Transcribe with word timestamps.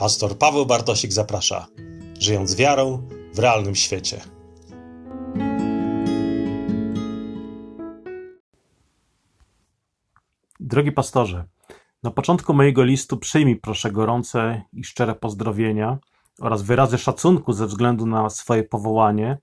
Pastor 0.00 0.38
Paweł 0.38 0.66
Bartosik 0.66 1.12
zaprasza, 1.12 1.66
żyjąc 2.20 2.56
wiarą 2.56 3.08
w 3.34 3.38
realnym 3.38 3.74
świecie. 3.74 4.20
Drogi 10.60 10.92
pastorze, 10.92 11.44
na 12.02 12.10
początku 12.10 12.54
mojego 12.54 12.84
listu 12.84 13.16
przyjmij 13.16 13.56
proszę 13.56 13.90
gorące 13.90 14.62
i 14.72 14.84
szczere 14.84 15.14
pozdrowienia 15.14 15.98
oraz 16.40 16.62
wyrazy 16.62 16.98
szacunku 16.98 17.52
ze 17.52 17.66
względu 17.66 18.06
na 18.06 18.30
swoje 18.30 18.64
powołanie, 18.64 19.38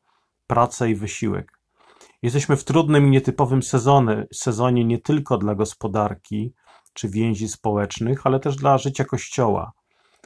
pracę 0.47 0.89
i 0.89 0.95
wysiłek. 0.95 1.59
Jesteśmy 2.21 2.55
w 2.55 2.63
trudnym 2.63 3.07
i 3.07 3.09
nietypowym 3.09 3.63
sezonie, 3.63 4.27
sezonie 4.33 4.85
nie 4.85 4.97
tylko 4.97 5.37
dla 5.37 5.55
gospodarki 5.55 6.53
czy 6.93 7.09
więzi 7.09 7.47
społecznych, 7.47 8.27
ale 8.27 8.39
też 8.39 8.55
dla 8.55 8.77
życia 8.77 9.05
Kościoła. 9.05 9.71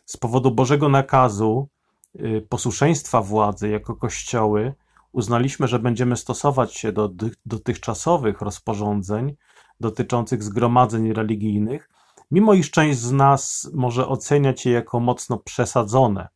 Z 0.05 0.17
powodu 0.17 0.51
Bożego 0.51 0.89
nakazu, 0.89 1.69
y, 2.15 2.47
posłuszeństwa 2.49 3.21
władzy 3.21 3.69
jako 3.69 3.95
Kościoły, 3.95 4.73
uznaliśmy, 5.11 5.67
że 5.67 5.79
będziemy 5.79 6.17
stosować 6.17 6.75
się 6.75 6.91
do 6.91 7.09
dotychczasowych 7.45 8.41
rozporządzeń 8.41 9.35
dotyczących 9.79 10.43
zgromadzeń 10.43 11.13
religijnych, 11.13 11.89
mimo 12.31 12.53
iż 12.53 12.71
część 12.71 12.99
z 12.99 13.11
nas 13.11 13.71
może 13.73 14.07
oceniać 14.07 14.65
je 14.65 14.71
jako 14.71 14.99
mocno 14.99 15.37
przesadzone. 15.37 16.27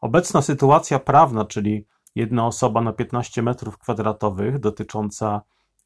Obecna 0.00 0.42
sytuacja 0.42 0.98
prawna, 0.98 1.44
czyli 1.44 1.86
jedna 2.14 2.46
osoba 2.46 2.80
na 2.80 2.92
15 2.92 3.42
metrów 3.42 3.78
kwadratowych, 3.78 4.58
dotycząca 4.58 5.42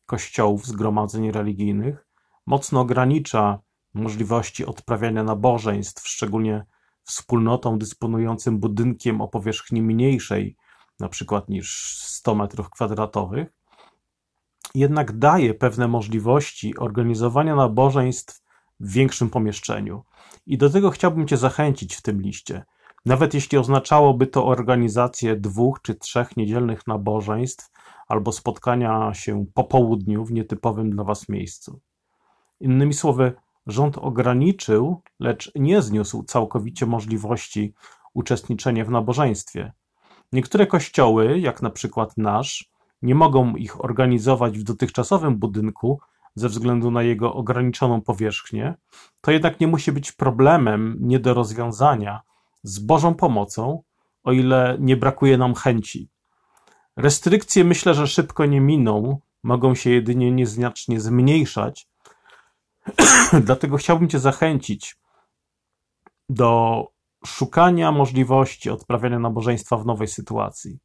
kościołów, 0.07 0.67
zgromadzeń 0.67 1.31
religijnych, 1.31 2.07
mocno 2.47 2.81
ogranicza 2.81 3.59
możliwości 3.95 4.67
odprawiania 4.67 5.25
nabożeństw, 5.25 6.09
szczególnie 6.09 6.65
wspólnotom 7.07 7.79
dysponującym 7.79 8.59
budynkiem 8.59 9.21
o 9.21 9.29
powierzchni 9.29 9.83
mniejszej, 9.83 10.57
na 11.01 11.09
przykład 11.09 11.49
niż 11.49 11.99
100 11.99 12.35
metrów 12.35 12.71
kwadratowych, 12.71 13.49
jednak 14.75 15.19
daje 15.19 15.55
pewne 15.55 15.89
możliwości 15.89 16.79
organizowania 16.79 17.57
nabożeństw 17.57 18.43
w 18.81 18.93
większym 18.93 19.31
pomieszczeniu. 19.31 20.05
I 20.47 20.59
do 20.59 20.71
tego 20.71 20.91
chciałbym 20.91 21.29
Cię 21.29 21.37
zachęcić 21.37 21.95
w 21.95 22.03
tym 22.03 22.23
liście. 22.23 22.65
Nawet 23.07 23.35
jeśli 23.35 23.59
oznaczałoby 23.59 24.27
to 24.27 24.47
organizację 24.47 25.37
dwóch 25.37 25.83
czy 25.83 25.95
trzech 25.95 26.37
niedzielnych 26.37 26.87
nabożeństw 26.87 27.71
albo 28.09 28.33
spotkania 28.33 29.15
się 29.15 29.47
po 29.55 29.65
południu 29.65 30.25
w 30.25 30.33
nietypowym 30.33 30.91
dla 30.91 31.05
Was 31.05 31.29
miejscu. 31.29 31.81
Innymi 32.61 32.95
słowy, 32.95 33.33
rząd 33.67 33.99
ograniczył, 33.99 35.03
lecz 35.21 35.53
nie 35.55 35.83
zniósł 35.83 36.23
całkowicie 36.23 36.87
możliwości 36.87 37.75
uczestniczenia 38.15 38.85
w 38.85 38.91
nabożeństwie. 38.91 39.73
Niektóre 40.33 40.67
kościoły, 40.67 41.39
jak 41.39 41.63
na 41.63 41.71
przykład 41.71 42.17
nasz, 42.17 42.71
nie 43.03 43.15
mogą 43.15 43.57
ich 43.57 43.85
organizować 43.85 44.59
w 44.59 44.63
dotychczasowym 44.63 45.37
budynku 45.37 46.01
ze 46.35 46.49
względu 46.49 46.91
na 46.91 47.03
jego 47.03 47.35
ograniczoną 47.35 48.01
powierzchnię, 48.01 48.75
to 49.21 49.31
jednak 49.31 49.61
nie 49.61 49.67
musi 49.67 49.93
być 49.93 50.13
problemem 50.13 50.97
nie 51.01 51.19
do 51.19 51.35
rozwiązania 51.35 52.21
z 52.63 52.79
Bożą 52.79 53.15
pomocą, 53.15 53.83
o 54.25 54.33
ile 54.33 54.77
nie 54.81 54.97
brakuje 54.97 55.39
nam 55.39 55.55
chęci. 55.55 56.09
Restrykcje 56.97 57.65
myślę, 57.65 57.95
że 57.95 58.07
szybko 58.07 58.47
nie 58.47 58.61
miną, 58.61 59.21
mogą 59.43 59.75
się 59.75 59.91
jedynie 59.91 60.33
nieznacznie 60.33 61.01
zmniejszać. 61.01 61.89
Dlatego 63.47 63.77
chciałbym 63.77 64.09
Cię 64.09 64.19
zachęcić 64.19 64.97
do 66.29 66.83
szukania 67.27 67.93
możliwości 67.93 68.71
odprawiania 68.71 69.19
nabożeństwa 69.19 69.77
w 69.77 69.87
nowej 69.87 70.09
sytuacji. 70.09 70.79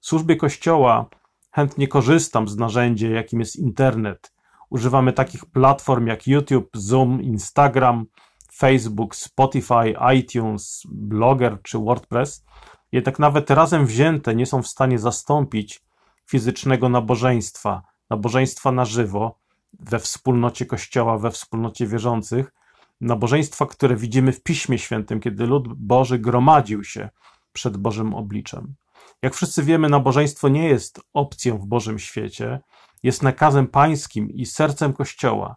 W 0.00 0.06
służbie 0.06 0.36
Kościoła 0.36 1.06
chętnie 1.50 1.88
korzystam 1.88 2.48
z 2.48 2.56
narzędzia, 2.56 3.08
jakim 3.08 3.40
jest 3.40 3.56
internet. 3.56 4.32
Używamy 4.70 5.12
takich 5.12 5.46
platform 5.46 6.06
jak 6.06 6.26
YouTube, 6.26 6.70
Zoom, 6.74 7.22
Instagram, 7.22 8.06
Facebook, 8.54 9.16
Spotify, 9.16 9.94
iTunes, 10.16 10.82
Blogger 10.88 11.62
czy 11.62 11.78
WordPress. 11.78 12.44
Jednak 12.92 13.18
nawet 13.18 13.50
razem 13.50 13.86
wzięte 13.86 14.34
nie 14.34 14.46
są 14.46 14.62
w 14.62 14.68
stanie 14.68 14.98
zastąpić 14.98 15.84
fizycznego 16.26 16.88
nabożeństwa, 16.88 17.82
nabożeństwa 18.10 18.72
na 18.72 18.84
żywo, 18.84 19.38
we 19.78 19.98
wspólnocie 19.98 20.66
Kościoła, 20.66 21.18
we 21.18 21.30
wspólnocie 21.30 21.86
wierzących, 21.86 22.52
nabożeństwa, 23.00 23.66
które 23.66 23.96
widzimy 23.96 24.32
w 24.32 24.42
Piśmie 24.42 24.78
Świętym, 24.78 25.20
kiedy 25.20 25.46
lud 25.46 25.68
Boży 25.74 26.18
gromadził 26.18 26.84
się 26.84 27.08
przed 27.52 27.76
Bożym 27.76 28.14
obliczem. 28.14 28.74
Jak 29.22 29.34
wszyscy 29.34 29.62
wiemy, 29.62 29.88
nabożeństwo 29.88 30.48
nie 30.48 30.68
jest 30.68 31.00
opcją 31.14 31.58
w 31.58 31.66
Bożym 31.66 31.98
świecie, 31.98 32.60
jest 33.02 33.22
nakazem 33.22 33.66
pańskim 33.66 34.30
i 34.30 34.46
sercem 34.46 34.92
Kościoła. 34.92 35.56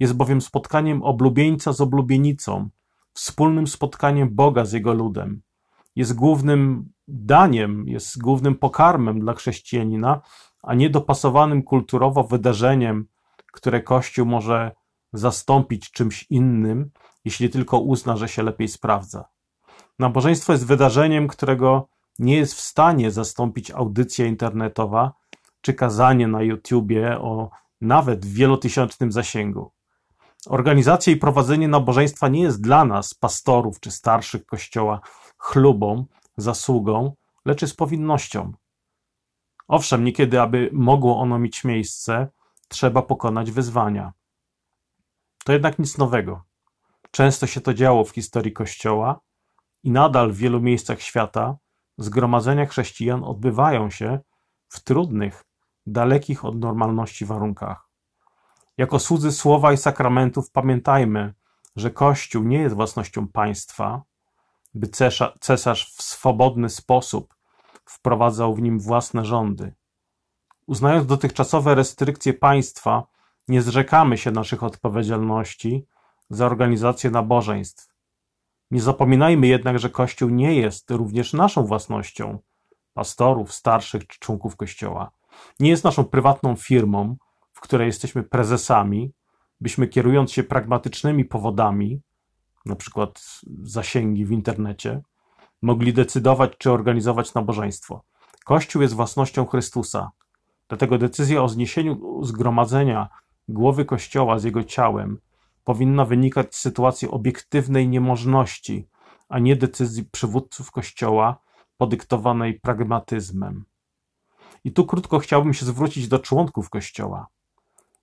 Jest 0.00 0.14
bowiem 0.14 0.40
spotkaniem 0.40 1.02
oblubieńca 1.02 1.72
z 1.72 1.80
oblubienicą, 1.80 2.68
wspólnym 3.12 3.66
spotkaniem 3.66 4.34
Boga 4.34 4.64
z 4.64 4.72
Jego 4.72 4.94
ludem. 4.94 5.42
Jest 5.96 6.14
głównym 6.14 6.92
daniem, 7.08 7.88
jest 7.88 8.18
głównym 8.18 8.54
pokarmem 8.54 9.20
dla 9.20 9.34
chrześcijanina, 9.34 10.20
a 10.62 10.74
nie 10.74 10.90
dopasowanym 10.90 11.62
kulturowo 11.62 12.24
wydarzeniem, 12.24 13.06
które 13.54 13.82
Kościół 13.82 14.26
może 14.26 14.72
zastąpić 15.12 15.90
czymś 15.90 16.26
innym, 16.30 16.90
jeśli 17.24 17.50
tylko 17.50 17.78
uzna, 17.78 18.16
że 18.16 18.28
się 18.28 18.42
lepiej 18.42 18.68
sprawdza. 18.68 19.24
Nabożeństwo 19.98 20.52
jest 20.52 20.66
wydarzeniem, 20.66 21.28
którego 21.28 21.88
nie 22.18 22.36
jest 22.36 22.54
w 22.54 22.60
stanie 22.60 23.10
zastąpić 23.10 23.70
audycja 23.70 24.26
internetowa 24.26 25.12
czy 25.60 25.74
kazanie 25.74 26.28
na 26.28 26.42
YouTubie 26.42 27.18
o 27.20 27.50
nawet 27.80 28.26
wielotysięcznym 28.26 29.12
zasięgu. 29.12 29.70
Organizacja 30.46 31.12
i 31.12 31.16
prowadzenie 31.16 31.68
nabożeństwa 31.68 32.28
nie 32.28 32.42
jest 32.42 32.60
dla 32.60 32.84
nas, 32.84 33.14
pastorów 33.14 33.80
czy 33.80 33.90
starszych 33.90 34.46
kościoła, 34.46 35.00
chlubą, 35.38 36.04
zasługą, 36.36 37.14
lecz 37.44 37.62
jest 37.62 37.76
powinnością. 37.76 38.52
Owszem, 39.68 40.04
niekiedy, 40.04 40.40
aby 40.40 40.70
mogło 40.72 41.18
ono 41.18 41.38
mieć 41.38 41.64
miejsce, 41.64 42.28
trzeba 42.68 43.02
pokonać 43.02 43.50
wyzwania. 43.50 44.12
To 45.44 45.52
jednak 45.52 45.78
nic 45.78 45.98
nowego. 45.98 46.44
Często 47.10 47.46
się 47.46 47.60
to 47.60 47.74
działo 47.74 48.04
w 48.04 48.10
historii 48.10 48.52
Kościoła 48.52 49.20
i 49.82 49.90
nadal 49.90 50.32
w 50.32 50.36
wielu 50.36 50.60
miejscach 50.60 51.00
świata 51.00 51.56
zgromadzenia 51.98 52.66
chrześcijan 52.66 53.24
odbywają 53.24 53.90
się 53.90 54.18
w 54.68 54.80
trudnych, 54.80 55.44
dalekich 55.86 56.44
od 56.44 56.58
normalności 56.58 57.24
warunkach. 57.24 57.88
Jako 58.78 58.98
słudzy 58.98 59.32
słowa 59.32 59.72
i 59.72 59.76
sakramentów 59.76 60.50
pamiętajmy, 60.50 61.34
że 61.76 61.90
Kościół 61.90 62.44
nie 62.44 62.58
jest 62.58 62.74
własnością 62.74 63.28
państwa, 63.28 64.02
by 64.74 64.88
cesarz 65.40 65.94
w 65.94 66.02
swobodny 66.02 66.68
sposób 66.68 67.34
wprowadzał 67.84 68.54
w 68.54 68.62
nim 68.62 68.80
własne 68.80 69.24
rządy. 69.24 69.74
Uznając 70.66 71.06
dotychczasowe 71.06 71.74
restrykcje 71.74 72.34
państwa, 72.34 73.06
nie 73.48 73.62
zrzekamy 73.62 74.18
się 74.18 74.30
naszych 74.30 74.62
odpowiedzialności 74.62 75.86
za 76.30 76.46
organizację 76.46 77.10
nabożeństw. 77.10 77.94
Nie 78.70 78.80
zapominajmy 78.80 79.46
jednak, 79.46 79.78
że 79.78 79.90
Kościół 79.90 80.30
nie 80.30 80.54
jest 80.54 80.90
również 80.90 81.32
naszą 81.32 81.64
własnością, 81.64 82.38
pastorów, 82.94 83.52
starszych 83.52 84.06
czy 84.06 84.18
członków 84.20 84.56
Kościoła. 84.56 85.10
Nie 85.60 85.70
jest 85.70 85.84
naszą 85.84 86.04
prywatną 86.04 86.56
firmą, 86.56 87.16
w 87.52 87.60
której 87.60 87.86
jesteśmy 87.86 88.22
prezesami, 88.22 89.12
byśmy 89.60 89.88
kierując 89.88 90.32
się 90.32 90.42
pragmatycznymi 90.42 91.24
powodami, 91.24 92.00
na 92.66 92.76
przykład 92.76 93.40
zasięgi 93.62 94.24
w 94.24 94.32
internecie, 94.32 95.02
mogli 95.62 95.92
decydować, 95.92 96.52
czy 96.58 96.72
organizować 96.72 97.34
nabożeństwo. 97.34 98.04
Kościół 98.44 98.82
jest 98.82 98.94
własnością 98.94 99.46
Chrystusa. 99.46 100.10
Dlatego 100.74 100.98
decyzja 100.98 101.42
o 101.42 101.48
zniesieniu 101.48 102.24
zgromadzenia 102.24 103.08
głowy 103.48 103.84
Kościoła 103.84 104.38
z 104.38 104.44
jego 104.44 104.64
ciałem 104.64 105.18
powinna 105.64 106.04
wynikać 106.04 106.54
z 106.54 106.60
sytuacji 106.60 107.08
obiektywnej 107.08 107.88
niemożności, 107.88 108.88
a 109.28 109.38
nie 109.38 109.56
decyzji 109.56 110.04
przywódców 110.04 110.70
Kościoła 110.70 111.38
podyktowanej 111.76 112.60
pragmatyzmem. 112.60 113.64
I 114.64 114.72
tu 114.72 114.86
krótko 114.86 115.18
chciałbym 115.18 115.54
się 115.54 115.66
zwrócić 115.66 116.08
do 116.08 116.18
członków 116.18 116.70
Kościoła. 116.70 117.26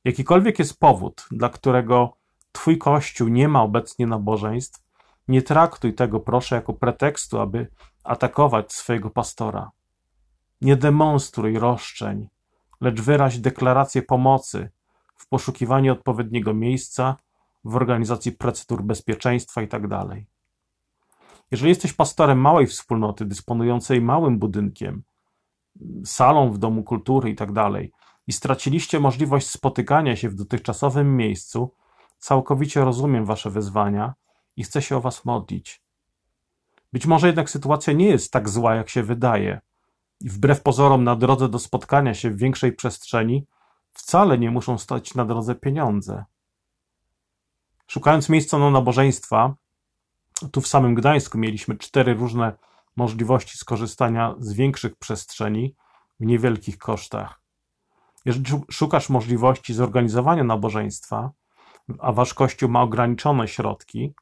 Jakikolwiek 0.06 0.60
jest 0.60 0.80
powód, 0.80 1.28
dla 1.32 1.50
którego 1.50 2.14
Twój 2.52 2.78
Kościół 2.78 3.28
nie 3.28 3.48
ma 3.48 3.64
obecnie 3.64 4.08
nabożeństw, 4.08 4.84
nie 5.28 5.42
traktuj 5.42 5.94
tego, 5.94 6.20
proszę, 6.20 6.56
jako 6.56 6.74
pretekstu, 6.74 7.40
aby 7.40 7.68
atakować 8.04 8.74
swojego 8.74 9.10
pastora. 9.10 9.72
Nie 10.62 10.76
demonstruj 10.76 11.60
roszczeń, 11.60 12.28
lecz 12.82 13.02
wyraź 13.02 13.40
deklarację 13.40 14.02
pomocy 14.02 14.70
w 15.16 15.28
poszukiwaniu 15.28 15.94
odpowiedniego 15.94 16.54
miejsca, 16.54 17.16
w 17.64 17.76
organizacji 17.76 18.32
procedur 18.32 18.84
bezpieczeństwa 18.84 19.62
itd. 19.62 19.88
Tak 19.90 20.18
Jeżeli 21.52 21.70
jesteś 21.70 21.94
pastorem 21.94 22.42
małej 22.42 22.68
wspólnoty, 22.68 23.26
dysponującej 23.26 24.02
małym 24.02 24.40
budynkiem, 24.40 25.04
salą 26.06 26.52
w 26.52 26.58
domu 26.58 26.84
kultury 26.84 27.30
i 27.30 27.36
tak 27.36 27.52
i 28.28 28.34
straciliście 28.34 29.00
możliwość 29.00 29.50
spotykania 29.50 30.16
się 30.16 30.30
w 30.30 30.36
dotychczasowym 30.36 31.18
miejscu, 31.18 31.72
całkowicie 32.18 32.82
rozumiem 32.82 33.26
wasze 33.26 33.50
wyzwania 33.50 34.14
i 34.58 34.64
chcę 34.64 34.82
się 34.82 34.98
o 34.98 35.02
was 35.02 35.26
modlić. 35.26 35.82
Być 36.94 37.06
może 37.06 37.28
jednak 37.28 37.50
sytuacja 37.50 37.94
nie 37.94 38.06
jest 38.06 38.32
tak 38.32 38.50
zła, 38.50 38.76
jak 38.76 38.90
się 38.90 39.04
wydaje. 39.04 39.62
Wbrew 40.26 40.62
pozorom, 40.62 41.04
na 41.04 41.16
drodze 41.16 41.50
do 41.50 41.60
spotkania 41.60 42.14
się 42.14 42.30
w 42.30 42.38
większej 42.38 42.74
przestrzeni 42.74 43.46
wcale 43.94 44.38
nie 44.38 44.52
muszą 44.52 44.78
stać 44.78 45.16
na 45.16 45.26
drodze 45.26 45.56
pieniądze. 45.56 46.26
Szukając 47.88 48.30
miejsca 48.30 48.58
na 48.58 48.72
nabożeństwa, 48.72 49.56
tu 50.52 50.62
w 50.62 50.68
samym 50.68 50.96
Gdańsku 50.96 51.38
mieliśmy 51.38 51.78
cztery 51.78 52.14
różne 52.14 52.54
możliwości 52.96 53.58
skorzystania 53.58 54.36
z 54.40 54.54
większych 54.54 54.96
przestrzeni 54.96 55.76
w 56.20 56.26
niewielkich 56.26 56.78
kosztach. 56.78 57.42
Jeżeli 58.26 58.46
szukasz 58.72 59.10
możliwości 59.10 59.74
zorganizowania 59.74 60.44
nabożeństwa, 60.44 61.32
a 62.00 62.12
wasz 62.12 62.34
kościół 62.34 62.70
ma 62.70 62.82
ograniczone 62.82 63.48
środki, 63.48 64.14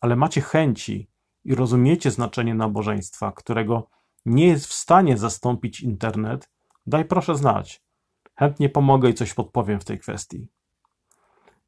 ale 0.00 0.16
macie 0.16 0.40
chęci 0.40 1.08
i 1.44 1.54
rozumiecie 1.54 2.10
znaczenie 2.10 2.54
nabożeństwa, 2.54 3.32
którego 3.32 3.88
nie 4.24 4.46
jest 4.46 4.66
w 4.66 4.72
stanie 4.72 5.18
zastąpić 5.18 5.80
internet, 5.80 6.50
daj 6.86 7.04
proszę 7.04 7.36
znać. 7.36 7.82
Chętnie 8.34 8.68
pomogę 8.68 9.10
i 9.10 9.14
coś 9.14 9.34
podpowiem 9.34 9.80
w 9.80 9.84
tej 9.84 9.98
kwestii. 9.98 10.48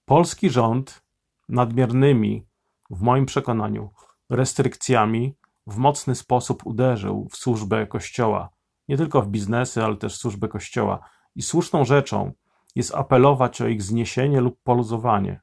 Polski 0.04 0.50
rząd 0.50 1.02
nadmiernymi, 1.48 2.46
w 2.90 3.00
moim 3.00 3.26
przekonaniu, 3.26 3.90
restrykcjami 4.30 5.34
w 5.66 5.76
mocny 5.76 6.14
sposób 6.14 6.66
uderzył 6.66 7.28
w 7.30 7.36
służbę 7.36 7.86
Kościoła, 7.86 8.50
nie 8.88 8.96
tylko 8.96 9.22
w 9.22 9.28
biznesy, 9.28 9.84
ale 9.84 9.96
też 9.96 10.14
w 10.14 10.18
służbę 10.18 10.48
Kościoła. 10.48 11.08
I 11.36 11.42
słuszną 11.42 11.84
rzeczą 11.84 12.32
jest 12.74 12.94
apelować 12.94 13.60
o 13.60 13.68
ich 13.68 13.82
zniesienie 13.82 14.40
lub 14.40 14.62
poluzowanie. 14.62 15.40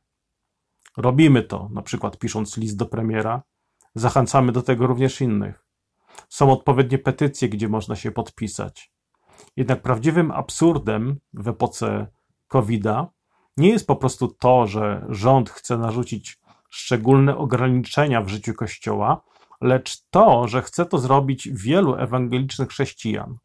Robimy 0.98 1.44
to, 1.44 1.70
na 1.72 1.82
przykład 1.82 2.18
pisząc 2.18 2.58
list 2.58 2.78
do 2.78 2.86
premiera, 2.86 3.44
zachęcamy 3.96 4.52
do 4.52 4.62
tego 4.62 4.88
również 4.88 5.22
innych. 5.22 5.66
Są 6.30 6.52
odpowiednie 6.52 6.98
petycje, 6.98 7.50
gdzie 7.50 7.70
można 7.70 7.96
się 7.96 8.12
podpisać. 8.12 8.92
Jednak 9.56 9.82
prawdziwym 9.82 10.32
absurdem 10.32 11.20
w 11.34 11.48
epoce 11.48 12.08
COVID-a 12.48 13.08
nie 13.58 13.70
jest 13.70 13.88
po 13.88 13.96
prostu 13.96 14.28
to, 14.28 14.68
że 14.68 15.06
rząd 15.10 15.50
chce 15.50 15.78
narzucić 15.78 16.40
szczególne 16.70 17.38
ograniczenia 17.38 18.22
w 18.22 18.28
życiu 18.28 18.54
Kościoła, 18.54 19.22
lecz 19.62 20.02
to, 20.10 20.48
że 20.48 20.62
chce 20.62 20.86
to 20.86 20.98
zrobić 20.98 21.50
wielu 21.52 21.96
ewangelicznych 21.96 22.70
chrześcijan. 22.70 23.38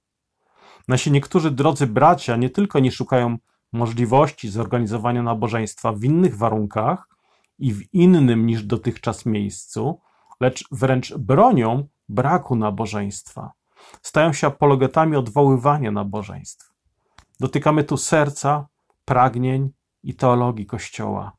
Nasi 0.89 1.11
niektórzy 1.13 1.51
drodzy 1.51 1.87
bracia 1.87 2.37
nie 2.37 2.51
tylko 2.51 2.79
nie 2.79 2.93
szukają 2.93 3.39
możliwości 3.73 4.49
zorganizowania 4.49 5.23
nabożeństwa 5.23 5.93
w 5.93 6.05
innych 6.05 6.37
warunkach 6.37 7.09
i 7.59 7.73
w 7.73 7.95
innym 7.95 8.47
niż 8.47 8.63
dotychczas 8.63 9.27
miejscu, 9.27 10.01
lecz 10.41 10.65
wręcz 10.71 11.15
bronią 11.15 11.89
braku 12.09 12.57
nabożeństwa. 12.57 13.53
Stają 14.03 14.33
się 14.33 14.47
apologetami 14.47 15.17
odwoływania 15.17 15.91
nabożeństw. 15.91 16.73
Dotykamy 17.41 17.85
tu 17.85 17.97
serca, 17.97 18.67
pragnień 19.05 19.71
i 20.03 20.15
teologii 20.15 20.67
Kościoła. 20.67 21.33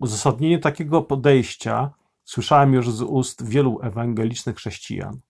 Uzasadnienie 0.00 0.58
takiego 0.58 1.02
podejścia 1.02 1.90
słyszałem 2.24 2.72
już 2.72 2.90
z 2.90 3.02
ust 3.02 3.48
wielu 3.48 3.80
ewangelicznych 3.82 4.56
chrześcijan. 4.56 5.20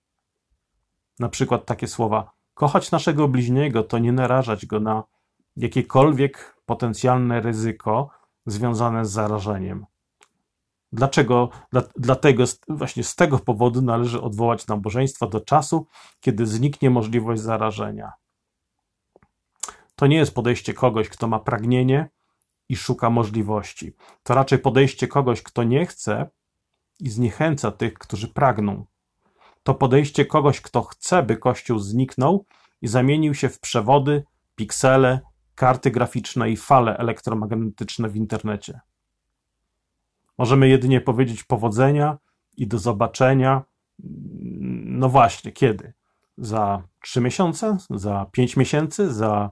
Na 1.18 1.28
przykład 1.28 1.66
takie 1.66 1.88
słowa: 1.88 2.30
Kochać 2.54 2.90
naszego 2.90 3.28
bliźniego 3.28 3.82
to 3.82 3.98
nie 3.98 4.12
narażać 4.12 4.66
go 4.66 4.80
na 4.80 5.02
jakiekolwiek 5.56 6.56
potencjalne 6.66 7.40
ryzyko 7.40 8.10
związane 8.46 9.04
z 9.04 9.10
zarażeniem. 9.10 9.86
Dlaczego? 10.94 11.48
Dla, 11.70 11.82
dlatego 11.96 12.44
właśnie 12.68 13.04
z 13.04 13.14
tego 13.14 13.38
powodu 13.38 13.82
należy 13.82 14.22
odwołać 14.22 14.66
nabożeństwa 14.66 15.26
do 15.26 15.40
czasu, 15.40 15.86
kiedy 16.20 16.46
zniknie 16.46 16.90
możliwość 16.90 17.42
zarażenia. 17.42 18.12
To 19.96 20.06
nie 20.06 20.16
jest 20.16 20.34
podejście 20.34 20.74
kogoś, 20.74 21.08
kto 21.08 21.26
ma 21.26 21.38
pragnienie 21.38 22.08
i 22.68 22.76
szuka 22.76 23.10
możliwości. 23.10 23.92
To 24.22 24.34
raczej 24.34 24.58
podejście 24.58 25.08
kogoś, 25.08 25.42
kto 25.42 25.62
nie 25.62 25.86
chce 25.86 26.30
i 27.00 27.10
zniechęca 27.10 27.70
tych, 27.70 27.94
którzy 27.94 28.28
pragną. 28.28 28.86
To 29.62 29.74
podejście 29.74 30.26
kogoś, 30.26 30.60
kto 30.60 30.82
chce, 30.82 31.22
by 31.22 31.36
Kościół 31.36 31.78
zniknął 31.78 32.44
i 32.82 32.88
zamienił 32.88 33.34
się 33.34 33.48
w 33.48 33.60
przewody, 33.60 34.24
piksele, 34.54 35.20
karty 35.54 35.90
graficzne 35.90 36.50
i 36.50 36.56
fale 36.56 36.96
elektromagnetyczne 36.98 38.08
w 38.08 38.16
internecie. 38.16 38.80
Możemy 40.38 40.68
jedynie 40.68 41.00
powiedzieć 41.00 41.44
powodzenia 41.44 42.18
i 42.56 42.66
do 42.66 42.78
zobaczenia. 42.78 43.62
No 44.84 45.08
właśnie, 45.08 45.52
kiedy? 45.52 45.92
Za 46.38 46.82
trzy 47.00 47.20
miesiące? 47.20 47.76
Za 47.90 48.26
pięć 48.32 48.56
miesięcy? 48.56 49.14
Za, 49.14 49.50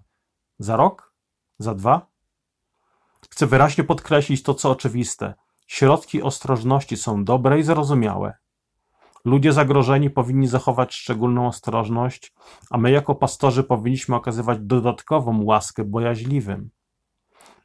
za 0.58 0.76
rok? 0.76 1.14
Za 1.58 1.74
dwa? 1.74 2.06
Chcę 3.30 3.46
wyraźnie 3.46 3.84
podkreślić 3.84 4.42
to, 4.42 4.54
co 4.54 4.70
oczywiste. 4.70 5.34
Środki 5.66 6.22
ostrożności 6.22 6.96
są 6.96 7.24
dobre 7.24 7.58
i 7.58 7.62
zrozumiałe. 7.62 8.34
Ludzie 9.24 9.52
zagrożeni 9.52 10.10
powinni 10.10 10.46
zachować 10.46 10.94
szczególną 10.94 11.46
ostrożność, 11.46 12.32
a 12.70 12.78
my 12.78 12.90
jako 12.90 13.14
pastorzy 13.14 13.64
powinniśmy 13.64 14.16
okazywać 14.16 14.58
dodatkową 14.60 15.44
łaskę 15.44 15.84
bojaźliwym. 15.84 16.70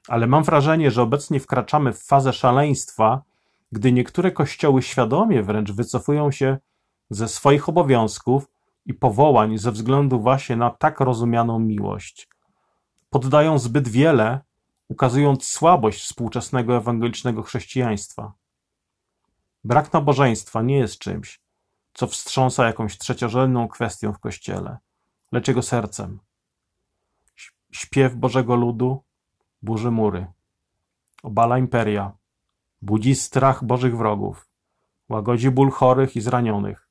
Ale 0.08 0.28
mam 0.28 0.44
wrażenie, 0.44 0.92
że 0.92 1.02
obecnie 1.02 1.40
wkraczamy 1.40 1.94
w 1.94 2.04
fazę 2.04 2.34
szaleństwa, 2.34 3.22
gdy 3.72 3.92
niektóre 3.92 4.32
kościoły 4.32 4.82
świadomie 4.82 5.44
wręcz 5.44 5.72
wycofują 5.72 6.32
się 6.32 6.58
ze 7.10 7.28
swoich 7.28 7.70
obowiązków 7.70 8.48
i 8.86 8.94
powołań 8.94 9.58
ze 9.58 9.72
względu 9.72 10.20
właśnie 10.20 10.56
na 10.56 10.70
tak 10.70 11.00
rozumianą 11.00 11.60
miłość. 11.60 12.28
Poddają 13.10 13.60
zbyt 13.60 13.88
wiele, 13.88 14.40
ukazując 14.88 15.48
słabość 15.48 16.04
współczesnego 16.04 16.78
ewangelicznego 16.78 17.44
chrześcijaństwa. 17.44 18.34
Brak 19.64 19.94
nabożeństwa 19.94 20.62
nie 20.62 20.78
jest 20.78 21.00
czymś, 21.00 21.42
co 21.94 22.08
wstrząsa 22.08 22.66
jakąś 22.66 22.98
trzeciorzędną 22.98 23.68
kwestią 23.68 24.14
w 24.14 24.20
kościele, 24.20 24.78
lecz 25.32 25.48
jego 25.48 25.62
sercem. 25.62 26.20
Śpiew 27.72 28.16
Bożego 28.16 28.56
ludu 28.56 29.04
burzy 29.62 29.92
mury, 29.92 30.28
obala 31.24 31.58
imperia, 31.58 32.18
budzi 32.82 33.16
strach 33.16 33.64
Bożych 33.64 33.98
wrogów, 33.98 34.50
łagodzi 35.10 35.52
ból 35.52 35.72
chorych 35.72 36.16
i 36.16 36.22
zranionych, 36.22 36.90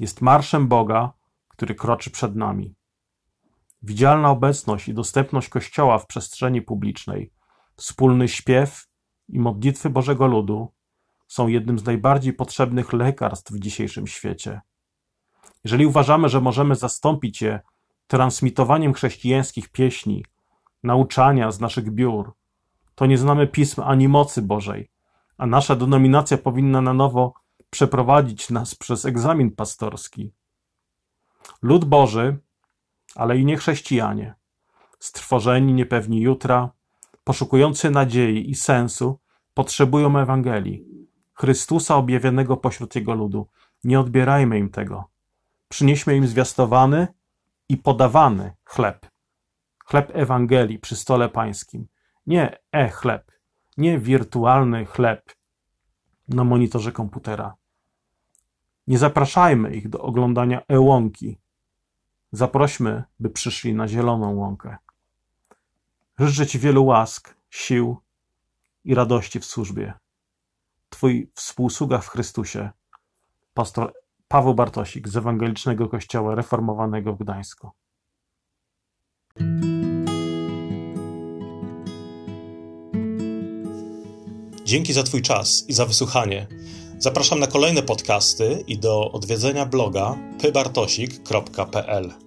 jest 0.00 0.20
marszem 0.20 0.68
Boga, 0.68 1.12
który 1.48 1.74
kroczy 1.74 2.10
przed 2.10 2.36
nami. 2.36 2.74
Widzialna 3.82 4.30
obecność 4.30 4.88
i 4.88 4.94
dostępność 4.94 5.48
Kościoła 5.48 5.98
w 5.98 6.06
przestrzeni 6.06 6.62
publicznej, 6.62 7.32
wspólny 7.76 8.28
śpiew 8.28 8.86
i 9.28 9.38
modlitwy 9.38 9.90
Bożego 9.90 10.26
ludu 10.26 10.72
są 11.28 11.48
jednym 11.48 11.78
z 11.78 11.84
najbardziej 11.84 12.32
potrzebnych 12.32 12.92
lekarstw 12.92 13.52
w 13.52 13.58
dzisiejszym 13.58 14.06
świecie. 14.06 14.60
Jeżeli 15.64 15.86
uważamy, 15.86 16.28
że 16.28 16.40
możemy 16.40 16.74
zastąpić 16.74 17.42
je 17.42 17.60
transmitowaniem 18.06 18.92
chrześcijańskich 18.94 19.68
pieśni, 19.68 20.24
nauczania 20.82 21.50
z 21.50 21.60
naszych 21.60 21.90
biur, 21.90 22.32
to 22.94 23.06
nie 23.06 23.18
znamy 23.18 23.46
pism 23.46 23.80
ani 23.80 24.08
mocy 24.08 24.42
Bożej, 24.42 24.90
a 25.38 25.46
nasza 25.46 25.76
denominacja 25.76 26.38
powinna 26.38 26.80
na 26.80 26.94
nowo 26.94 27.34
przeprowadzić 27.70 28.50
nas 28.50 28.74
przez 28.74 29.04
egzamin 29.04 29.50
pastorski. 29.50 30.32
Lud 31.62 31.84
Boży, 31.84 32.38
ale 33.14 33.38
i 33.38 33.44
nie 33.44 33.56
chrześcijanie, 33.56 34.34
strwożeni 34.98 35.72
niepewni 35.72 36.20
jutra, 36.20 36.70
poszukujący 37.24 37.90
nadziei 37.90 38.50
i 38.50 38.54
sensu, 38.54 39.18
potrzebują 39.54 40.18
Ewangelii, 40.18 40.96
Chrystusa 41.38 41.96
objawionego 41.96 42.56
pośród 42.56 42.94
Jego 42.94 43.14
ludu. 43.14 43.46
Nie 43.84 44.00
odbierajmy 44.00 44.58
im 44.58 44.70
tego. 44.70 45.04
Przynieśmy 45.68 46.16
im 46.16 46.26
zwiastowany 46.26 47.06
i 47.68 47.76
podawany 47.76 48.54
chleb. 48.64 49.06
Chleb 49.86 50.10
Ewangelii 50.14 50.78
przy 50.78 50.96
stole 50.96 51.28
pańskim. 51.28 51.86
Nie 52.26 52.58
e-chleb, 52.72 53.32
nie 53.76 53.98
wirtualny 53.98 54.86
chleb 54.86 55.32
na 56.28 56.44
monitorze 56.44 56.92
komputera. 56.92 57.54
Nie 58.86 58.98
zapraszajmy 58.98 59.74
ich 59.74 59.88
do 59.88 60.00
oglądania 60.00 60.62
e-łąki. 60.68 61.38
Zaprośmy, 62.32 63.04
by 63.20 63.30
przyszli 63.30 63.74
na 63.74 63.88
zieloną 63.88 64.34
łąkę. 64.34 64.76
Życzę 66.18 66.46
Ci 66.46 66.58
wielu 66.58 66.84
łask, 66.84 67.34
sił 67.50 67.96
i 68.84 68.94
radości 68.94 69.40
w 69.40 69.44
służbie. 69.44 69.94
Twój 70.88 71.30
współsługa 71.34 71.98
w 71.98 72.08
Chrystusie, 72.08 72.70
pastor 73.54 73.92
Paweł 74.28 74.54
Bartosik 74.54 75.08
z 75.08 75.16
Ewangelicznego 75.16 75.88
Kościoła 75.88 76.34
Reformowanego 76.34 77.12
w 77.12 77.18
Gdańsku. 77.18 77.70
Dzięki 84.66 84.92
za 84.92 85.02
Twój 85.02 85.22
czas 85.22 85.64
i 85.68 85.72
za 85.72 85.86
wysłuchanie. 85.86 86.46
Zapraszam 86.98 87.40
na 87.40 87.46
kolejne 87.46 87.82
podcasty 87.82 88.64
i 88.66 88.78
do 88.78 89.12
odwiedzenia 89.12 89.66
bloga 89.66 90.18
pybartosik.pl. 90.40 92.25